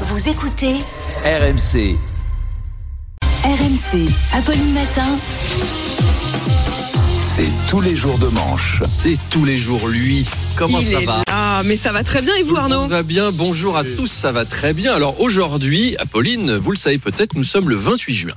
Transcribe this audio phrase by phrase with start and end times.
[0.00, 0.74] Vous écoutez
[1.24, 1.96] RMC.
[3.44, 4.08] RMC.
[4.32, 5.16] Apolline Matin.
[7.34, 8.82] C'est tous les jours de manche.
[8.86, 10.24] C'est tous les jours lui.
[10.56, 11.62] Comment Il ça va là.
[11.64, 13.32] mais ça va très bien et vous Tout Arnaud monde va bien.
[13.32, 14.94] Bonjour à tous, ça va très bien.
[14.94, 18.34] Alors aujourd'hui, Apolline, vous le savez peut-être, nous sommes le 28 juin.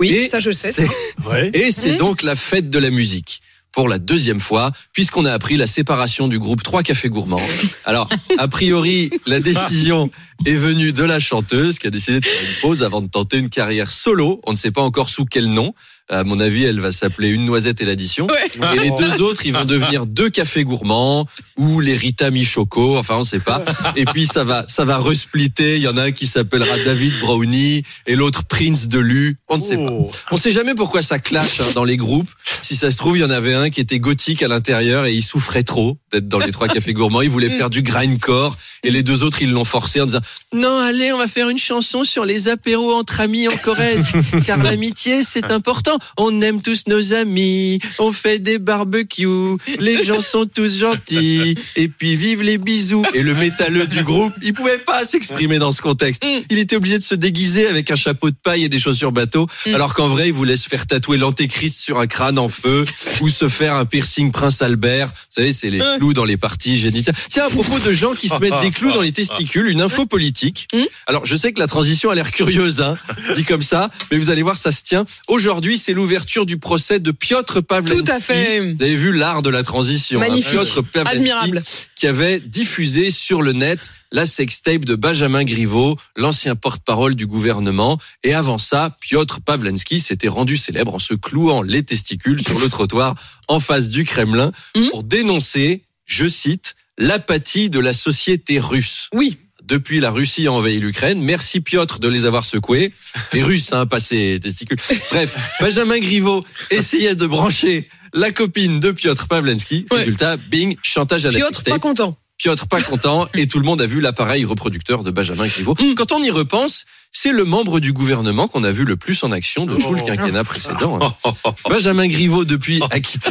[0.00, 0.72] Oui, Et ça je sais.
[0.72, 0.88] c'est-
[1.54, 3.40] Et c'est donc la fête de la musique.
[3.78, 7.40] Pour la deuxième fois, puisqu'on a appris la séparation du groupe Trois Cafés Gourmands.
[7.84, 10.10] Alors, a priori, la décision
[10.46, 13.38] est venue de la chanteuse qui a décidé de faire une pause avant de tenter
[13.38, 14.40] une carrière solo.
[14.48, 15.74] On ne sait pas encore sous quel nom.
[16.10, 18.26] À mon avis, elle va s'appeler Une Noisette et l'addition.
[18.26, 18.74] Ouais.
[18.76, 21.26] Et les deux autres, ils vont devenir deux cafés gourmands
[21.58, 23.62] ou les Rita Michoco, enfin on sait pas.
[23.96, 25.76] Et puis ça va, ça va resplitter.
[25.76, 29.36] Il y en a un qui s'appellera David Brownie et l'autre Prince de Lu.
[29.48, 29.92] On ne sait pas.
[30.30, 32.30] On sait jamais pourquoi ça clash hein, dans les groupes.
[32.62, 35.12] Si ça se trouve, il y en avait un qui était gothique à l'intérieur et
[35.12, 37.20] il souffrait trop d'être dans les trois cafés gourmands.
[37.20, 40.20] Il voulait faire du grindcore et les deux autres ils l'ont forcé en disant
[40.52, 44.12] non allez on va faire une chanson sur les apéros entre amis en Corrèze
[44.46, 45.97] car l'amitié c'est important.
[46.16, 51.88] On aime tous nos amis, on fait des barbecues, les gens sont tous gentils et
[51.88, 53.04] puis vive les bisous.
[53.14, 56.24] Et le métalleux du groupe, il pouvait pas s'exprimer dans ce contexte.
[56.24, 56.42] Mm.
[56.50, 59.46] Il était obligé de se déguiser avec un chapeau de paille et des chaussures bateau,
[59.66, 59.74] Mm.
[59.74, 62.84] alors qu'en vrai, il voulait se faire tatouer l'antéchrist sur un crâne en feu
[63.20, 65.08] ou se faire un piercing Prince Albert.
[65.08, 67.14] Vous savez, c'est les clous dans les parties génitales.
[67.30, 70.06] Tiens, à propos de gens qui se mettent des clous dans les testicules, une info
[70.06, 70.68] politique.
[70.72, 70.82] Mm.
[71.06, 72.96] Alors, je sais que la transition a l'air curieuse, hein,
[73.34, 75.04] dit comme ça, mais vous allez voir, ça se tient.
[75.28, 78.04] Aujourd'hui, c'est l'ouverture du procès de Piotr Pavlensky.
[78.04, 78.60] Tout à fait.
[78.74, 80.20] Vous avez vu l'art de la transition.
[80.20, 80.28] hein.
[80.28, 80.50] Magnifique.
[80.52, 81.62] Piotr Pavlensky Admirable.
[81.96, 83.80] qui avait diffusé sur le net
[84.12, 87.98] la sextape de Benjamin Griveaux, l'ancien porte-parole du gouvernement.
[88.22, 92.68] Et avant ça, Piotr Pavlensky s'était rendu célèbre en se clouant les testicules sur le
[92.68, 93.14] trottoir
[93.48, 94.90] en face du Kremlin Mhm.
[94.90, 99.08] pour dénoncer, je cite, l'apathie de la société russe.
[99.14, 99.38] Oui.
[99.68, 101.20] Depuis la Russie a envahi l'Ukraine.
[101.20, 102.90] Merci Piotr de les avoir secoués.
[103.34, 104.78] Les Russes, hein, pas ses testicules.
[105.10, 109.84] Bref, Benjamin Griveaux essayait de brancher la copine de Piotr Pavlensky.
[109.90, 109.98] Ouais.
[109.98, 112.16] Résultat, bing, chantage à la Piotr pas content.
[112.38, 115.74] Piotr pas content et tout le monde a vu l'appareil reproducteur de Benjamin Griveaux.
[115.78, 115.94] Mm.
[115.94, 119.32] Quand on y repense, c'est le membre du gouvernement qu'on a vu le plus en
[119.32, 120.98] action de tout le quinquennat précédent.
[121.02, 121.52] hein.
[121.68, 123.30] Benjamin Griveaux, depuis, a quitté.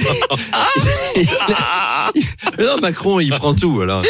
[1.16, 1.25] Mais
[2.66, 4.03] non, Macron, il prend tout, alors.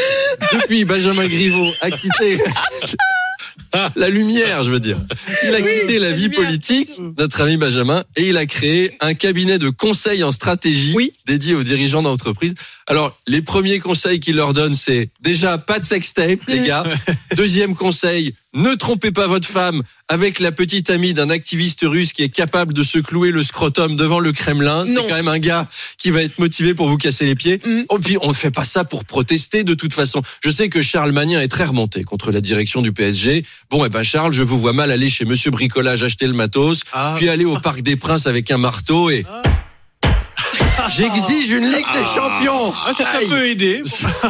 [0.53, 2.37] Depuis, Benjamin Griveaux a quitté
[3.95, 4.97] la lumière, je veux dire.
[5.43, 6.39] Il a Oui, quitté la la vie lumière.
[6.41, 11.13] politique, notre ami Benjamin, et il a créé un cabinet de conseil en stratégie Oui.
[11.25, 12.53] dédié aux dirigeants d'entreprise.
[12.87, 16.83] Alors, les premiers conseils qu'il leur donne, c'est déjà pas de sextape, les gars.
[17.35, 22.23] Deuxième conseil, ne trompez pas votre femme avec la petite amie d'un activiste russe qui
[22.23, 24.85] est capable de se clouer le scrotum devant le Kremlin.
[24.85, 27.59] C'est quand même un gars qui va être motivé pour vous casser les pieds.
[27.65, 27.81] Mm.
[27.89, 30.21] Oh, puis on ne fait pas ça pour protester de toute façon.
[30.43, 33.45] Je sais que Charles Magnin est très remonté contre la direction du PSG.
[33.69, 36.81] Bon, eh ben Charles, je vous vois mal aller chez Monsieur Bricolage acheter le matos,
[37.17, 39.25] puis aller au Parc des Princes avec un marteau et...
[40.95, 43.81] J'exige une Ligue des Champions Ah, ça, peut aider.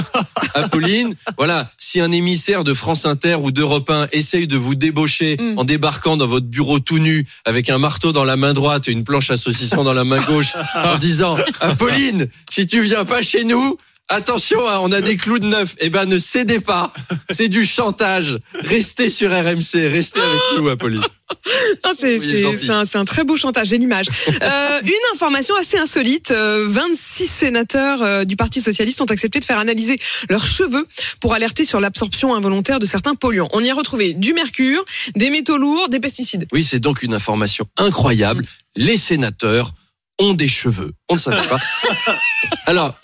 [0.53, 5.37] Apolline, voilà, si un émissaire de France Inter ou d'Europe 1 essaye de vous débaucher
[5.39, 5.57] Mm.
[5.57, 8.91] en débarquant dans votre bureau tout nu avec un marteau dans la main droite et
[8.91, 13.21] une planche à saucisson dans la main gauche en disant Apolline, si tu viens pas
[13.21, 13.77] chez nous,
[14.09, 15.75] attention, hein, on a des clous de neuf.
[15.79, 16.93] Eh ben, ne cédez pas.
[17.29, 18.37] C'est du chantage.
[18.53, 21.03] Restez sur RMC, restez avec nous, Apolline.
[21.83, 24.05] Ah, c'est Oui, un, un très beau chantage, j'ai l'image.
[24.41, 29.45] Euh, une information assez insolite, euh, 26 sénateurs euh, du Parti Socialiste ont accepté de
[29.45, 30.85] faire analyser leurs cheveux
[31.19, 33.49] pour alerter sur l'absorption involontaire de certains polluants.
[33.51, 34.83] On y a retrouvé du mercure,
[35.15, 36.47] des métaux lourds, des pesticides.
[36.53, 38.45] Oui, c'est donc une information incroyable.
[38.77, 39.73] Les sénateurs
[40.19, 40.93] ont des cheveux.
[41.09, 41.59] On ne savait pas.
[42.65, 42.95] Alors,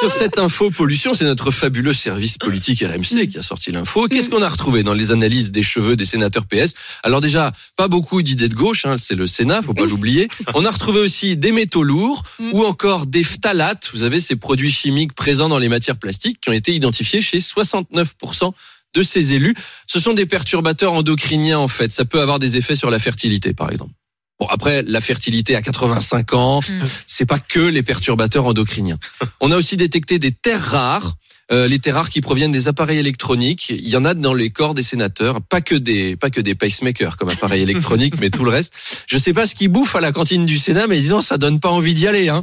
[0.00, 4.06] sur cette info pollution, c'est notre fabuleux service politique RMC qui a sorti l'info.
[4.08, 7.88] Qu'est-ce qu'on a retrouvé dans les analyses des cheveux des sénateurs PS Alors déjà, pas
[7.88, 10.28] beaucoup d'idées de gauche, hein, c'est le Sénat, faut pas l'oublier.
[10.54, 12.22] On a retrouvé aussi des métaux lourds
[12.52, 16.50] ou encore des phtalates, vous savez, ces produits chimiques présents dans les matières plastiques qui
[16.50, 18.52] ont été identifiés chez 69%
[18.94, 19.54] de ces élus.
[19.86, 21.92] Ce sont des perturbateurs endocriniens en fait.
[21.92, 23.92] Ça peut avoir des effets sur la fertilité, par exemple.
[24.40, 26.60] Bon, après, la fertilité à 85 ans,
[27.06, 28.98] c'est pas que les perturbateurs endocriniens.
[29.40, 31.14] On a aussi détecté des terres rares,
[31.52, 33.68] euh, les terres rares qui proviennent des appareils électroniques.
[33.70, 36.56] Il y en a dans les corps des sénateurs, pas que des, pas que des
[36.56, 38.74] pacemakers comme appareils électroniques, mais tout le reste.
[39.06, 41.60] Je sais pas ce qu'ils bouffent à la cantine du Sénat, mais disons, ça donne
[41.60, 42.42] pas envie d'y aller, hein.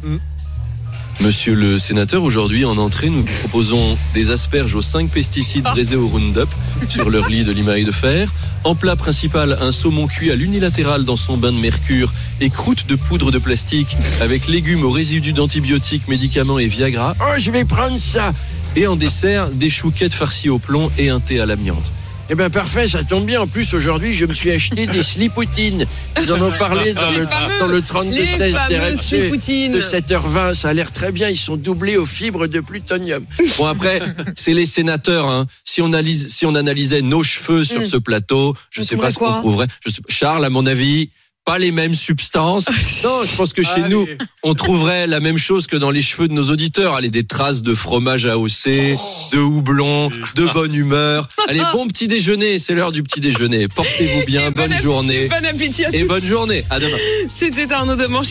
[1.21, 5.95] Monsieur le sénateur, aujourd'hui en entrée, nous vous proposons des asperges aux 5 pesticides braisés
[5.95, 6.49] au Roundup
[6.89, 8.33] sur leur lit de limaille de fer.
[8.63, 12.87] En plat principal, un saumon cuit à l'unilatéral dans son bain de mercure et croûte
[12.87, 17.15] de poudre de plastique avec légumes aux résidus d'antibiotiques, médicaments et Viagra.
[17.21, 18.31] Oh, je vais prendre ça
[18.75, 21.91] Et en dessert, des chouquettes farcies au plomb et un thé à l'amiante.
[22.29, 23.41] Eh bien parfait, ça tombe bien.
[23.41, 25.85] En plus aujourd'hui, je me suis acheté des slipoutines.
[26.21, 29.73] Ils en ont parlé dans le fameux- dans le 32 Les 16 fameux d'RMC slipoutines.
[29.73, 30.53] de 7h20.
[30.53, 31.27] Ça a l'air très bien.
[31.27, 33.25] Ils sont doublés aux fibres de plutonium.
[33.57, 33.99] Bon après,
[34.37, 35.27] c'est les sénateurs.
[35.29, 35.45] Hein.
[35.65, 37.85] Si on analyse, si on analysait nos cheveux sur Mm.
[37.85, 39.67] ce plateau, je On sais pas ce qu'on trouverait.
[39.85, 41.09] Je sais- Charles, à mon avis.
[41.51, 42.69] Pas les mêmes substances.
[43.03, 43.89] Non, je pense que chez Allez.
[43.89, 44.07] nous,
[44.41, 46.93] on trouverait la même chose que dans les cheveux de nos auditeurs.
[46.93, 48.95] Allez, des traces de fromage AOC,
[49.33, 51.27] de houblon, de bonne humeur.
[51.49, 53.67] Allez, bon petit déjeuner, c'est l'heure du petit déjeuner.
[53.67, 56.07] Portez-vous bien, Et bon bonne appétit, journée Bon appétit à et tous.
[56.07, 56.63] bonne journée.
[56.69, 56.95] À demain.
[57.27, 58.27] C'était Arnaud Demanche.